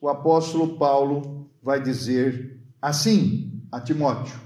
o 0.00 0.08
apóstolo 0.08 0.76
Paulo 0.78 1.50
vai 1.62 1.82
dizer 1.82 2.60
assim 2.80 3.62
a 3.70 3.80
Timóteo: 3.80 4.38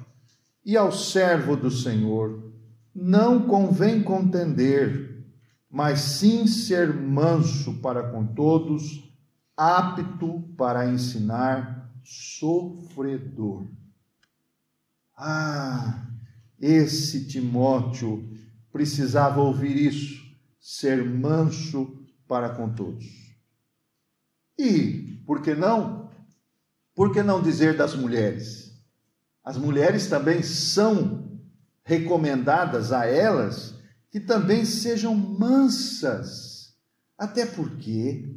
E 0.64 0.76
ao 0.76 0.92
servo 0.92 1.56
do 1.56 1.70
Senhor 1.70 2.52
não 2.94 3.46
convém 3.46 4.02
contender, 4.02 5.24
mas 5.70 6.00
sim 6.00 6.46
ser 6.46 6.92
manso 6.92 7.80
para 7.80 8.10
com 8.10 8.26
todos, 8.26 9.08
apto 9.56 10.42
para 10.56 10.90
ensinar, 10.90 11.92
sofredor. 12.02 13.68
Ah, 15.16 16.06
esse 16.60 17.26
Timóteo 17.26 18.28
precisava 18.72 19.40
ouvir 19.40 19.76
isso, 19.76 20.20
ser 20.58 21.04
manso 21.04 22.04
para 22.26 22.50
com 22.50 22.72
todos. 22.72 23.06
E, 24.58 25.22
por 25.26 25.40
que 25.40 25.54
não? 25.54 26.10
Por 26.94 27.12
que 27.12 27.22
não 27.22 27.42
dizer 27.42 27.76
das 27.76 27.94
mulheres? 27.94 28.70
As 29.44 29.56
mulheres 29.56 30.06
também 30.08 30.42
são 30.42 31.29
recomendadas 31.90 32.92
a 32.92 33.04
elas 33.04 33.74
que 34.12 34.20
também 34.20 34.64
sejam 34.64 35.12
mansas. 35.12 36.74
Até 37.18 37.44
porque, 37.44 38.32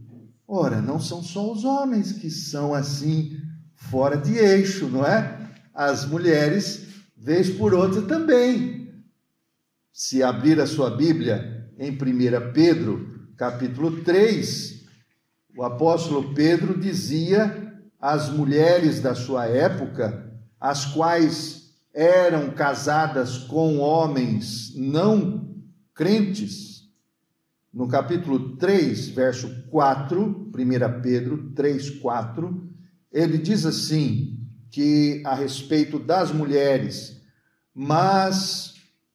ora, 0.47 0.81
não 0.81 0.99
são 0.99 1.21
só 1.21 1.51
os 1.51 1.63
homens 1.63 2.13
que 2.13 2.31
são 2.31 2.73
assim, 2.73 3.37
fora 3.75 4.17
de 4.17 4.35
eixo, 4.35 4.87
não 4.87 5.05
é? 5.05 5.39
As 5.71 6.03
mulheres, 6.03 6.87
vez 7.15 7.51
por 7.51 7.75
outra 7.75 8.01
também. 8.01 8.91
Se 9.91 10.23
abrir 10.23 10.59
a 10.59 10.65
sua 10.65 10.89
Bíblia 10.89 11.69
em 11.77 11.91
1 11.91 12.53
Pedro, 12.53 13.29
capítulo 13.37 14.03
3, 14.03 14.83
o 15.55 15.63
apóstolo 15.63 16.33
Pedro 16.33 16.79
dizia 16.79 17.71
às 18.01 18.29
mulheres 18.29 18.99
da 18.99 19.13
sua 19.13 19.45
época, 19.45 20.33
as 20.59 20.85
quais 20.85 21.62
eram 21.93 22.49
casadas 22.49 23.37
com 23.37 23.77
homens 23.77 24.73
não 24.75 25.53
crentes, 25.93 26.89
no 27.71 27.87
capítulo 27.87 28.57
3, 28.57 29.09
verso 29.09 29.49
4, 29.69 30.51
1 30.53 31.01
Pedro 31.01 31.51
3, 31.53 31.89
4, 31.99 32.69
ele 33.11 33.37
diz 33.37 33.65
assim: 33.65 34.39
que 34.71 35.21
a 35.23 35.35
respeito 35.35 35.99
das 35.99 36.31
mulheres, 36.31 37.21
mas 37.75 38.73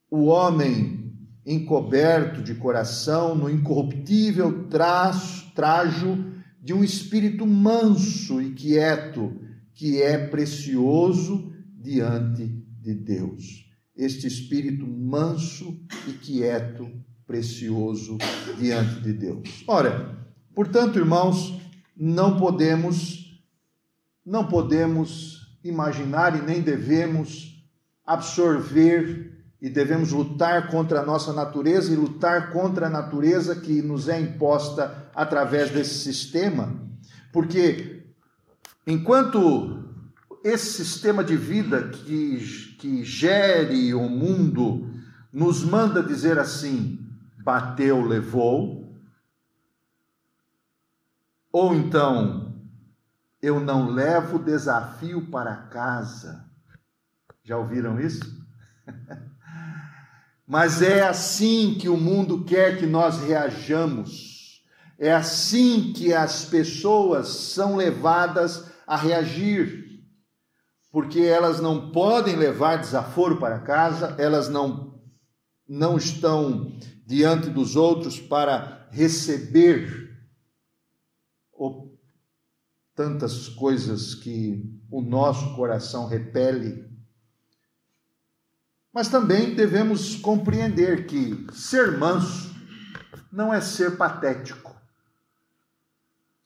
o 0.09 0.25
homem 0.25 1.13
encoberto 1.45 2.41
de 2.41 2.55
coração 2.55 3.35
no 3.35 3.49
incorruptível 3.49 4.67
traço, 4.69 5.51
trajo 5.53 6.33
de 6.61 6.73
um 6.73 6.83
espírito 6.83 7.45
manso 7.45 8.41
e 8.41 8.51
quieto, 8.51 9.35
que 9.73 10.01
é 10.01 10.17
precioso 10.17 11.51
diante 11.77 12.68
de 12.81 12.93
Deus. 12.93 13.69
Este 13.95 14.27
espírito 14.27 14.87
manso 14.87 15.79
e 16.07 16.13
quieto, 16.13 16.89
precioso 17.27 18.17
diante 18.57 19.01
de 19.01 19.13
Deus. 19.13 19.63
Ora, 19.67 20.17
portanto, 20.55 20.97
irmãos, 20.97 21.59
não 21.95 22.37
podemos 22.37 23.19
não 24.25 24.47
podemos 24.47 25.57
imaginar 25.63 26.37
e 26.37 26.41
nem 26.41 26.61
devemos 26.61 27.65
absorver 28.05 29.29
e 29.61 29.69
devemos 29.69 30.11
lutar 30.11 30.69
contra 30.69 31.01
a 31.01 31.05
nossa 31.05 31.33
natureza 31.33 31.91
e 31.91 31.95
lutar 31.95 32.51
contra 32.51 32.87
a 32.87 32.89
natureza 32.89 33.55
que 33.55 33.81
nos 33.81 34.07
é 34.07 34.19
imposta 34.19 35.09
através 35.13 35.71
desse 35.71 35.99
sistema, 35.99 36.73
porque 37.33 38.03
enquanto 38.87 39.88
esse 40.43 40.83
sistema 40.83 41.23
de 41.23 41.35
vida 41.35 41.89
que, 41.89 42.75
que 42.79 43.03
gere 43.03 43.93
o 43.93 44.07
mundo 44.07 44.93
nos 45.31 45.63
manda 45.63 46.01
dizer 46.01 46.39
assim: 46.39 46.99
bateu, 47.43 48.01
levou, 48.01 48.79
ou 51.51 51.73
então 51.73 52.55
eu 53.41 53.59
não 53.59 53.89
levo 53.89 54.37
desafio 54.37 55.27
para 55.27 55.55
casa. 55.55 56.45
Já 57.43 57.57
ouviram 57.57 57.99
isso? 57.99 58.21
Mas 60.45 60.81
é 60.81 61.07
assim 61.07 61.75
que 61.79 61.87
o 61.87 61.97
mundo 61.97 62.43
quer 62.43 62.77
que 62.77 62.85
nós 62.85 63.19
reajamos. 63.19 64.63
É 64.97 65.13
assim 65.13 65.93
que 65.93 66.13
as 66.13 66.43
pessoas 66.45 67.29
são 67.29 67.75
levadas 67.75 68.69
a 68.85 68.97
reagir. 68.97 69.88
Porque 70.91 71.19
elas 71.19 71.59
não 71.59 71.91
podem 71.91 72.35
levar 72.35 72.77
desaforo 72.77 73.37
para 73.37 73.59
casa, 73.59 74.15
elas 74.17 74.49
não 74.49 74.89
não 75.67 75.97
estão 75.97 76.79
diante 77.05 77.47
dos 77.47 77.75
outros 77.75 78.19
para 78.19 78.87
receber 78.91 80.09
tantas 82.95 83.47
coisas 83.49 84.15
que 84.15 84.67
o 84.89 84.99
nosso 84.99 85.55
coração 85.55 86.07
repele 86.07 86.89
mas 88.93 89.07
também 89.07 89.55
devemos 89.55 90.15
compreender 90.15 91.05
que 91.05 91.47
ser 91.53 91.97
manso 91.97 92.55
não 93.31 93.53
é 93.53 93.61
ser 93.61 93.97
patético. 93.97 94.75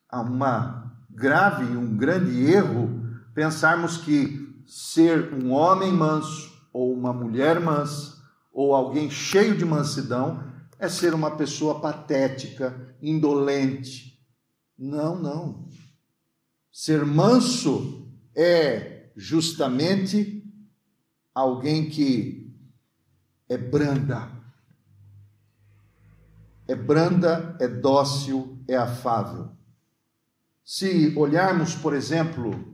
Há 0.10 0.22
uma 0.22 0.94
grave 1.10 1.64
e 1.66 1.78
um 1.78 1.96
grande 1.96 2.52
erro 2.52 3.03
pensarmos 3.34 3.98
que 3.98 4.64
ser 4.66 5.34
um 5.34 5.52
homem 5.52 5.92
manso 5.92 6.52
ou 6.72 6.94
uma 6.94 7.12
mulher 7.12 7.60
mansa 7.60 8.22
ou 8.52 8.76
alguém 8.76 9.10
cheio 9.10 9.58
de 9.58 9.66
mansidão 9.66 10.44
é 10.78 10.88
ser 10.88 11.14
uma 11.14 11.36
pessoa 11.36 11.80
patética, 11.80 12.96
indolente. 13.02 14.20
Não, 14.78 15.20
não. 15.20 15.68
Ser 16.72 17.06
manso 17.06 18.08
é 18.36 19.10
justamente 19.16 20.44
alguém 21.34 21.90
que 21.90 22.54
é 23.48 23.58
branda. 23.58 24.30
É 26.68 26.76
branda, 26.76 27.56
é 27.60 27.68
dócil, 27.68 28.64
é 28.68 28.76
afável. 28.76 29.52
Se 30.64 31.14
olharmos, 31.18 31.76
por 31.76 31.94
exemplo, 31.94 32.73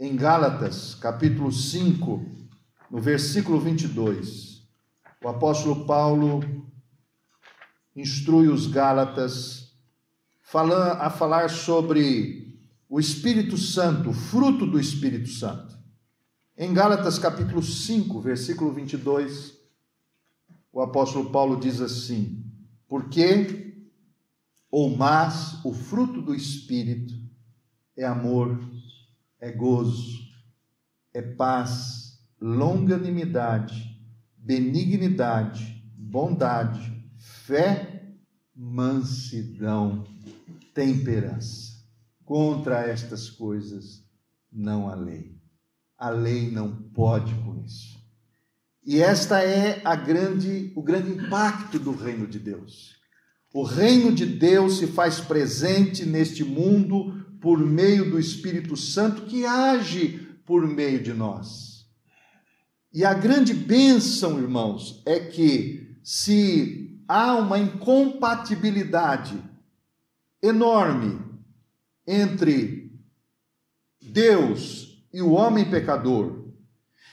em 0.00 0.16
Gálatas, 0.16 0.94
capítulo 0.94 1.52
5, 1.52 2.24
no 2.90 2.98
versículo 3.02 3.60
22, 3.60 4.66
o 5.22 5.28
apóstolo 5.28 5.84
Paulo 5.84 6.40
instrui 7.94 8.48
os 8.48 8.66
Gálatas 8.66 9.76
a 10.98 11.10
falar 11.10 11.50
sobre 11.50 12.58
o 12.88 12.98
Espírito 12.98 13.58
Santo, 13.58 14.08
o 14.08 14.14
fruto 14.14 14.66
do 14.66 14.80
Espírito 14.80 15.28
Santo. 15.28 15.78
Em 16.56 16.72
Gálatas 16.72 17.18
capítulo 17.18 17.62
5, 17.62 18.22
versículo 18.22 18.72
22, 18.72 19.54
o 20.72 20.80
apóstolo 20.80 21.28
Paulo 21.28 21.60
diz 21.60 21.78
assim: 21.78 22.42
Porque, 22.88 23.76
ou 24.70 24.96
mas, 24.96 25.62
o 25.62 25.74
fruto 25.74 26.22
do 26.22 26.34
Espírito 26.34 27.14
é 27.94 28.06
amor, 28.06 28.58
é 29.40 29.50
gozo, 29.50 30.18
é 31.14 31.22
paz, 31.22 32.20
longanimidade, 32.40 33.98
benignidade, 34.36 35.82
bondade, 35.96 36.92
fé, 37.16 38.14
mansidão, 38.54 40.06
temperança. 40.74 41.70
Contra 42.24 42.86
estas 42.86 43.28
coisas 43.30 44.04
não 44.52 44.88
há 44.88 44.94
lei. 44.94 45.36
A 45.96 46.10
lei 46.10 46.50
não 46.50 46.74
pode 46.94 47.34
com 47.36 47.62
isso. 47.64 47.98
E 48.84 49.00
esta 49.00 49.42
é 49.42 49.80
a 49.84 49.94
grande, 49.94 50.72
o 50.74 50.82
grande 50.82 51.10
impacto 51.10 51.78
do 51.78 51.92
reino 51.92 52.26
de 52.26 52.38
Deus. 52.38 52.96
O 53.52 53.62
reino 53.62 54.12
de 54.12 54.24
Deus 54.24 54.78
se 54.78 54.86
faz 54.86 55.20
presente 55.20 56.06
neste 56.06 56.44
mundo 56.44 57.19
por 57.40 57.58
meio 57.58 58.10
do 58.10 58.18
Espírito 58.18 58.76
Santo 58.76 59.22
que 59.22 59.46
age 59.46 60.28
por 60.44 60.66
meio 60.66 61.02
de 61.02 61.14
nós. 61.14 61.86
E 62.92 63.04
a 63.04 63.14
grande 63.14 63.54
bênção, 63.54 64.38
irmãos, 64.38 65.02
é 65.06 65.20
que 65.20 65.96
se 66.02 67.00
há 67.06 67.34
uma 67.36 67.58
incompatibilidade 67.58 69.40
enorme 70.42 71.20
entre 72.06 72.92
Deus 74.02 75.04
e 75.12 75.22
o 75.22 75.30
homem 75.32 75.70
pecador, 75.70 76.46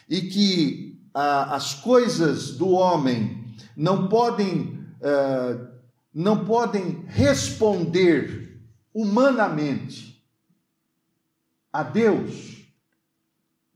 e 0.09 0.21
que 0.21 0.99
ah, 1.13 1.55
as 1.55 1.73
coisas 1.75 2.57
do 2.57 2.69
homem 2.69 3.53
não 3.75 4.07
podem, 4.07 4.83
ah, 5.01 5.69
não 6.13 6.45
podem 6.45 7.03
responder 7.07 8.59
humanamente 8.93 10.16
a 11.77 11.83
Deus, 11.83 12.67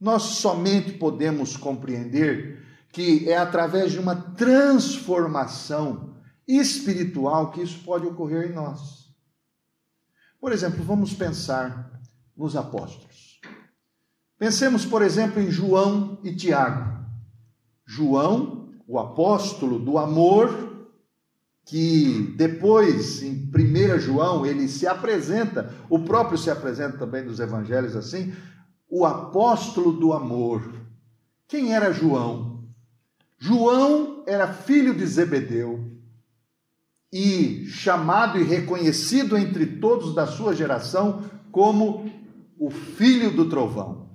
nós 0.00 0.24
somente 0.24 0.94
podemos 0.94 1.56
compreender 1.56 2.60
que 2.90 3.30
é 3.30 3.36
através 3.36 3.92
de 3.92 4.00
uma 4.00 4.16
transformação 4.16 6.16
espiritual 6.44 7.52
que 7.52 7.62
isso 7.62 7.78
pode 7.84 8.04
ocorrer 8.04 8.50
em 8.50 8.54
nós. 8.54 9.08
Por 10.40 10.50
exemplo, 10.50 10.82
vamos 10.82 11.14
pensar 11.14 12.02
nos 12.36 12.56
apóstolos. 12.56 13.40
Pensemos, 14.36 14.84
por 14.84 15.02
exemplo, 15.02 15.40
em 15.40 15.48
João 15.48 16.18
e 16.24 16.34
Tiago. 16.34 17.06
João, 17.86 18.74
o 18.84 18.98
apóstolo 18.98 19.78
do 19.78 19.96
amor, 19.96 20.61
que 21.64 22.34
depois, 22.36 23.22
em 23.22 23.50
1 23.54 23.98
João, 23.98 24.44
ele 24.44 24.68
se 24.68 24.86
apresenta, 24.86 25.72
o 25.88 26.00
próprio 26.00 26.36
se 26.36 26.50
apresenta 26.50 26.98
também 26.98 27.24
nos 27.24 27.40
evangelhos 27.40 27.94
assim, 27.96 28.32
o 28.88 29.06
apóstolo 29.06 29.92
do 29.92 30.12
amor. 30.12 30.62
Quem 31.46 31.74
era 31.74 31.92
João? 31.92 32.64
João 33.38 34.22
era 34.26 34.52
filho 34.52 34.94
de 34.94 35.06
Zebedeu 35.06 35.90
e 37.12 37.66
chamado 37.66 38.38
e 38.38 38.42
reconhecido 38.42 39.36
entre 39.36 39.66
todos 39.66 40.14
da 40.14 40.26
sua 40.26 40.54
geração 40.54 41.24
como 41.50 42.10
o 42.58 42.70
filho 42.70 43.30
do 43.30 43.48
trovão. 43.48 44.10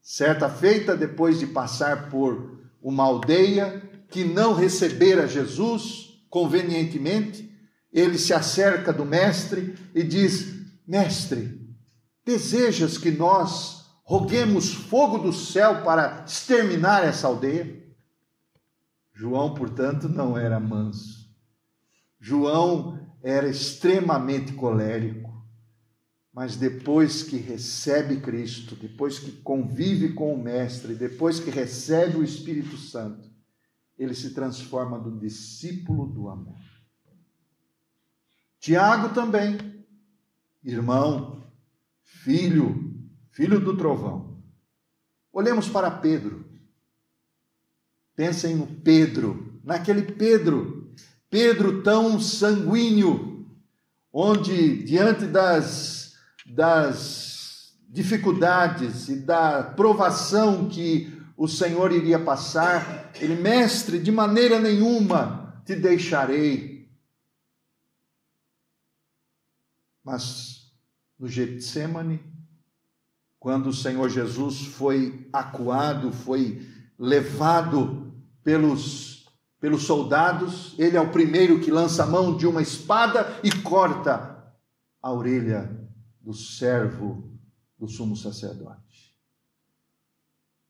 Certa 0.00 0.48
feita, 0.48 0.96
depois 0.96 1.38
de 1.38 1.46
passar 1.46 2.08
por 2.08 2.60
uma 2.80 3.04
aldeia 3.04 3.82
que 4.08 4.24
não 4.24 4.54
recebera 4.54 5.26
Jesus 5.26 6.05
convenientemente, 6.36 7.50
ele 7.90 8.18
se 8.18 8.34
acerca 8.34 8.92
do 8.92 9.06
mestre 9.06 9.74
e 9.94 10.02
diz: 10.02 10.54
Mestre, 10.86 11.66
desejas 12.26 12.98
que 12.98 13.10
nós 13.10 13.86
roguemos 14.04 14.74
fogo 14.74 15.16
do 15.16 15.32
céu 15.32 15.82
para 15.82 16.24
exterminar 16.26 17.02
essa 17.02 17.26
aldeia? 17.26 17.82
João, 19.14 19.54
portanto, 19.54 20.10
não 20.10 20.36
era 20.36 20.60
manso. 20.60 21.26
João 22.20 23.00
era 23.22 23.48
extremamente 23.48 24.52
colérico 24.52 25.34
mas 26.36 26.54
depois 26.54 27.22
que 27.22 27.38
recebe 27.38 28.20
Cristo, 28.20 28.76
depois 28.76 29.18
que 29.18 29.32
convive 29.32 30.12
com 30.12 30.34
o 30.34 30.38
Mestre, 30.38 30.94
depois 30.94 31.40
que 31.40 31.48
recebe 31.48 32.18
o 32.18 32.22
Espírito 32.22 32.76
Santo, 32.76 33.26
ele 33.98 34.14
se 34.14 34.34
transforma 34.34 34.98
no 34.98 35.18
discípulo 35.18 36.06
do 36.06 36.28
amor. 36.28 36.58
Tiago 38.58 39.14
também, 39.14 39.58
irmão, 40.62 41.44
filho, 42.02 42.94
filho 43.30 43.60
do 43.60 43.76
trovão. 43.76 44.42
Olhemos 45.32 45.68
para 45.68 45.90
Pedro. 45.90 46.44
Pensem 48.14 48.56
no 48.56 48.66
Pedro, 48.66 49.60
naquele 49.62 50.02
Pedro, 50.02 50.90
Pedro 51.28 51.82
tão 51.82 52.18
sanguíneo, 52.18 53.46
onde 54.12 54.82
diante 54.84 55.26
das 55.26 55.96
das 56.46 57.76
dificuldades 57.88 59.08
e 59.08 59.16
da 59.16 59.62
provação 59.62 60.68
que 60.68 61.15
o 61.36 61.46
Senhor 61.46 61.92
iria 61.92 62.18
passar, 62.18 63.10
ele, 63.16 63.34
mestre, 63.34 63.98
de 63.98 64.10
maneira 64.10 64.58
nenhuma 64.58 65.62
te 65.64 65.76
deixarei. 65.76 66.90
Mas 70.02 70.72
no 71.18 71.28
Getsemane, 71.28 72.22
quando 73.38 73.68
o 73.68 73.74
Senhor 73.74 74.08
Jesus 74.08 74.62
foi 74.62 75.28
acuado, 75.32 76.10
foi 76.10 76.66
levado 76.98 78.14
pelos, 78.42 79.26
pelos 79.60 79.82
soldados, 79.82 80.74
ele 80.78 80.96
é 80.96 81.00
o 81.00 81.12
primeiro 81.12 81.60
que 81.60 81.70
lança 81.70 82.04
a 82.04 82.06
mão 82.06 82.36
de 82.36 82.46
uma 82.46 82.62
espada 82.62 83.38
e 83.42 83.50
corta 83.62 84.54
a 85.02 85.12
orelha 85.12 85.86
do 86.20 86.32
servo 86.32 87.38
do 87.78 87.86
sumo 87.86 88.16
sacerdote. 88.16 89.05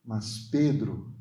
Mas 0.06 0.38
Pedro, 0.38 1.12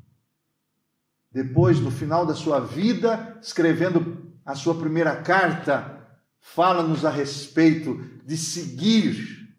depois, 1.32 1.80
no 1.80 1.90
final 1.90 2.24
da 2.24 2.34
sua 2.34 2.60
vida, 2.60 3.36
escrevendo 3.42 4.32
a 4.44 4.54
sua 4.54 4.76
primeira 4.76 5.16
carta, 5.16 6.08
fala-nos 6.40 7.04
a 7.04 7.10
respeito 7.10 8.00
de 8.24 8.36
seguir 8.36 9.54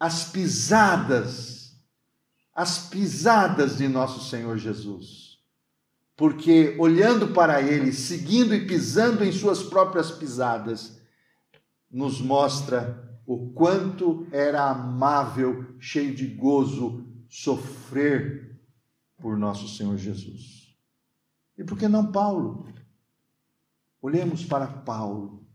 as 0.00 0.24
pisadas, 0.24 1.80
as 2.52 2.88
pisadas 2.88 3.78
de 3.78 3.86
nosso 3.86 4.28
Senhor 4.28 4.58
Jesus. 4.58 5.38
Porque 6.16 6.74
olhando 6.78 7.28
para 7.28 7.62
Ele, 7.62 7.92
seguindo 7.92 8.52
e 8.52 8.66
pisando 8.66 9.24
em 9.24 9.30
Suas 9.30 9.62
próprias 9.62 10.10
pisadas, 10.10 11.00
nos 11.88 12.20
mostra 12.20 13.20
o 13.24 13.52
quanto 13.52 14.26
era 14.32 14.68
amável, 14.68 15.76
cheio 15.78 16.14
de 16.14 16.26
gozo, 16.26 17.06
sofrer 17.28 18.51
por 19.22 19.38
nosso 19.38 19.68
Senhor 19.68 19.96
Jesus. 19.96 20.76
E 21.56 21.62
por 21.62 21.78
que 21.78 21.86
não 21.86 22.10
Paulo? 22.10 22.66
Olhemos 24.02 24.44
para 24.44 24.66
Paulo, 24.66 25.46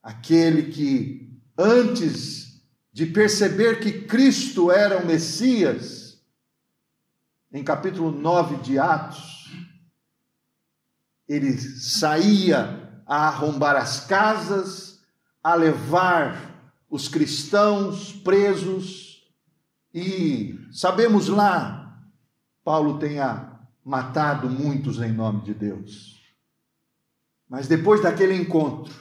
aquele 0.00 0.70
que, 0.70 1.42
antes 1.58 2.62
de 2.92 3.06
perceber 3.06 3.80
que 3.80 4.02
Cristo 4.02 4.70
era 4.70 4.98
o 4.98 5.06
Messias, 5.06 6.22
em 7.52 7.64
capítulo 7.64 8.12
9 8.12 8.58
de 8.58 8.78
Atos, 8.78 9.50
ele 11.26 11.58
saía 11.58 13.02
a 13.04 13.26
arrombar 13.26 13.74
as 13.74 14.06
casas, 14.06 15.02
a 15.42 15.54
levar 15.56 16.84
os 16.88 17.08
cristãos 17.08 18.12
presos, 18.12 19.26
e 19.92 20.56
sabemos 20.70 21.26
lá, 21.28 21.81
Paulo 22.64 22.98
tenha 22.98 23.60
matado 23.84 24.48
muitos 24.48 25.00
em 25.00 25.12
nome 25.12 25.42
de 25.42 25.54
Deus. 25.54 26.22
Mas 27.48 27.66
depois 27.66 28.00
daquele 28.00 28.34
encontro, 28.34 28.94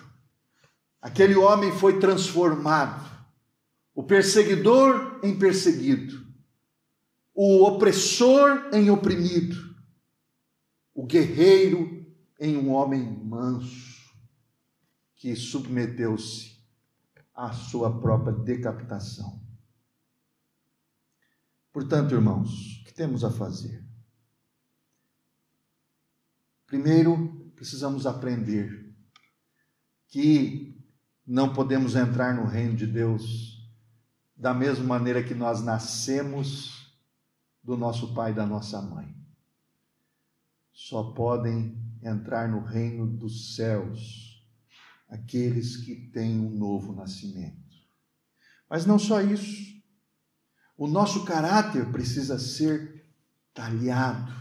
aquele 1.02 1.36
homem 1.36 1.72
foi 1.72 2.00
transformado, 2.00 3.10
o 3.94 4.04
perseguidor 4.04 5.20
em 5.24 5.38
perseguido, 5.38 6.26
o 7.34 7.64
opressor 7.64 8.70
em 8.74 8.90
oprimido, 8.90 9.56
o 10.94 11.06
guerreiro 11.06 12.06
em 12.40 12.58
um 12.58 12.72
homem 12.72 13.04
manso, 13.24 13.92
que 15.16 15.36
submeteu-se 15.36 16.60
a 17.34 17.54
sua 17.54 18.02
própria 18.02 18.34
decapitação. 18.34 19.40
Portanto, 21.72 22.14
irmãos, 22.14 22.82
o 22.82 22.84
que 22.86 22.94
temos 22.94 23.24
a 23.24 23.32
fazer? 23.32 23.84
Primeiro, 26.66 27.52
precisamos 27.56 28.06
aprender 28.06 28.94
que 30.08 30.78
não 31.26 31.54
podemos 31.54 31.96
entrar 31.96 32.34
no 32.36 32.46
reino 32.46 32.76
de 32.76 32.86
Deus 32.86 33.62
da 34.36 34.54
mesma 34.54 34.84
maneira 34.84 35.24
que 35.24 35.34
nós 35.34 35.62
nascemos 35.64 36.98
do 37.64 37.78
nosso 37.78 38.14
pai 38.14 38.32
e 38.32 38.36
da 38.36 38.46
nossa 38.46 38.82
mãe. 38.82 39.16
Só 40.74 41.14
podem 41.14 41.78
entrar 42.02 42.50
no 42.50 42.64
reino 42.64 43.06
dos 43.06 43.56
céus 43.56 44.44
aqueles 45.08 45.78
que 45.78 45.96
têm 46.12 46.40
um 46.40 46.50
novo 46.50 46.94
nascimento. 46.94 47.62
Mas 48.70 48.86
não 48.86 48.98
só 48.98 49.22
isso. 49.22 49.81
O 50.82 50.88
nosso 50.88 51.26
caráter 51.26 51.86
precisa 51.92 52.40
ser 52.40 53.06
talhado. 53.54 54.34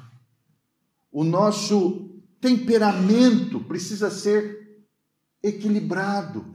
O 1.13 1.23
nosso 1.23 2.19
temperamento 2.41 3.61
precisa 3.61 4.11
ser 4.11 4.87
equilibrado. 5.43 6.55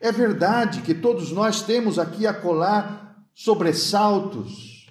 É 0.00 0.12
verdade 0.12 0.82
que 0.82 0.94
todos 0.94 1.32
nós 1.32 1.62
temos 1.62 1.98
aqui 1.98 2.28
a 2.28 2.32
colar 2.32 3.26
sobressaltos, 3.34 4.88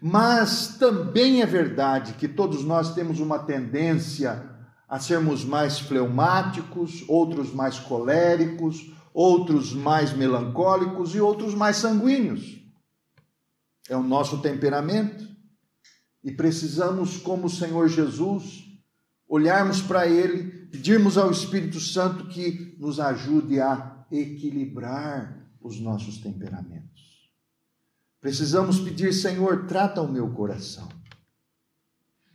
mas 0.00 0.78
também 0.78 1.42
é 1.42 1.46
verdade 1.46 2.14
que 2.14 2.26
todos 2.26 2.64
nós 2.64 2.94
temos 2.94 3.20
uma 3.20 3.38
tendência 3.38 4.48
a 4.88 4.98
sermos 4.98 5.44
mais 5.44 5.78
fleumáticos, 5.78 7.04
outros 7.06 7.52
mais 7.52 7.78
coléricos, 7.78 8.90
outros 9.12 9.74
mais 9.74 10.14
melancólicos 10.14 11.14
e 11.14 11.20
outros 11.20 11.54
mais 11.54 11.76
sanguíneos. 11.76 12.63
É 13.88 13.96
o 13.96 14.02
nosso 14.02 14.40
temperamento. 14.40 15.28
E 16.22 16.32
precisamos, 16.32 17.18
como 17.18 17.46
o 17.46 17.50
Senhor 17.50 17.88
Jesus, 17.88 18.64
olharmos 19.28 19.82
para 19.82 20.06
Ele, 20.06 20.68
pedirmos 20.68 21.18
ao 21.18 21.30
Espírito 21.30 21.78
Santo 21.78 22.28
que 22.28 22.76
nos 22.78 22.98
ajude 22.98 23.60
a 23.60 24.06
equilibrar 24.10 25.50
os 25.60 25.80
nossos 25.80 26.18
temperamentos. 26.18 27.30
Precisamos 28.20 28.80
pedir, 28.80 29.12
Senhor, 29.12 29.66
trata 29.66 30.00
o 30.00 30.10
meu 30.10 30.30
coração. 30.32 30.88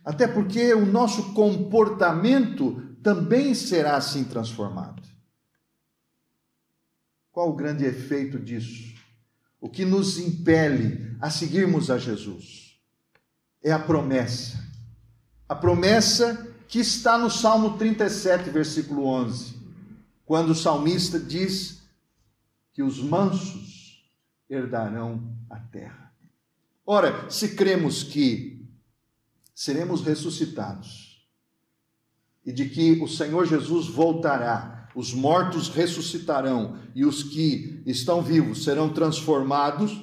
Até 0.04 0.26
porque 0.28 0.72
o 0.72 0.86
nosso 0.86 1.34
comportamento 1.34 2.96
também 3.02 3.54
será 3.54 3.96
assim 3.96 4.24
transformado. 4.24 5.02
Qual 7.32 7.50
o 7.50 7.56
grande 7.56 7.84
efeito 7.84 8.38
disso? 8.38 8.94
O 9.60 9.68
que 9.68 9.84
nos 9.84 10.18
impele 10.18 11.09
a 11.20 11.30
seguirmos 11.30 11.90
a 11.90 11.98
Jesus 11.98 12.78
é 13.62 13.72
a 13.72 13.78
promessa. 13.78 14.58
A 15.48 15.54
promessa 15.54 16.54
que 16.68 16.78
está 16.78 17.18
no 17.18 17.30
Salmo 17.30 17.76
37, 17.76 18.50
versículo 18.50 19.04
11 19.04 19.60
quando 20.30 20.50
o 20.50 20.54
salmista 20.54 21.18
diz 21.18 21.82
que 22.72 22.84
os 22.84 23.02
mansos 23.02 24.08
herdarão 24.48 25.36
a 25.50 25.58
terra. 25.58 26.14
Ora, 26.86 27.28
se 27.28 27.56
cremos 27.56 28.04
que 28.04 28.64
seremos 29.52 30.02
ressuscitados 30.02 31.26
e 32.46 32.52
de 32.52 32.68
que 32.68 33.02
o 33.02 33.08
Senhor 33.08 33.44
Jesus 33.44 33.88
voltará, 33.88 34.88
os 34.94 35.12
mortos 35.12 35.68
ressuscitarão 35.68 36.78
e 36.94 37.04
os 37.04 37.24
que 37.24 37.82
estão 37.84 38.22
vivos 38.22 38.62
serão 38.62 38.88
transformados 38.92 40.00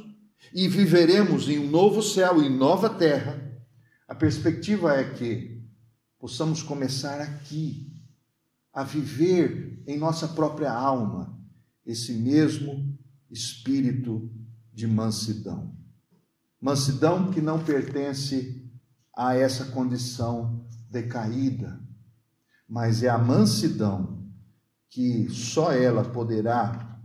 e 0.53 0.67
viveremos 0.67 1.49
em 1.49 1.59
um 1.59 1.69
novo 1.69 2.01
céu 2.01 2.41
e 2.41 2.49
nova 2.49 2.89
terra, 2.89 3.47
a 4.07 4.15
perspectiva 4.15 4.93
é 4.93 5.03
que 5.13 5.61
possamos 6.19 6.63
começar 6.63 7.21
aqui 7.21 7.93
a 8.73 8.83
viver 8.83 9.83
em 9.87 9.97
nossa 9.97 10.27
própria 10.27 10.71
alma 10.71 11.37
esse 11.85 12.13
mesmo 12.13 12.97
espírito 13.29 14.29
de 14.73 14.87
mansidão. 14.87 15.75
Mansidão 16.59 17.31
que 17.31 17.41
não 17.41 17.63
pertence 17.63 18.69
a 19.15 19.35
essa 19.35 19.65
condição 19.65 20.67
decaída, 20.89 21.79
mas 22.67 23.03
é 23.03 23.09
a 23.09 23.17
mansidão 23.17 24.25
que 24.89 25.29
só 25.29 25.71
ela 25.71 26.03
poderá 26.03 26.99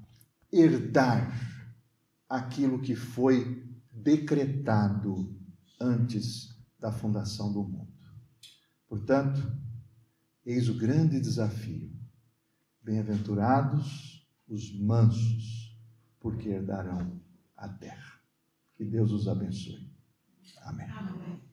herdar 0.53 1.52
aquilo 2.35 2.81
que 2.81 2.95
foi 2.95 3.67
decretado 3.91 5.35
antes 5.81 6.57
da 6.79 6.91
fundação 6.91 7.53
do 7.53 7.63
mundo. 7.63 7.93
Portanto, 8.89 9.41
Eis 10.45 10.69
o 10.69 10.75
grande 10.75 11.21
desafio. 11.21 11.93
Bem-aventurados 12.83 14.29
os 14.49 14.77
mansos, 14.77 15.79
porque 16.19 16.49
herdarão 16.49 17.21
a 17.57 17.69
terra. 17.69 18.21
Que 18.75 18.85
Deus 18.85 19.13
os 19.13 19.29
abençoe. 19.29 19.89
Amém. 20.65 20.91
Amém. 20.91 21.52